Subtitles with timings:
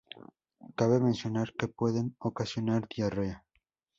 [0.77, 3.45] Cabe mencionar que pueden ocasionar diarrea.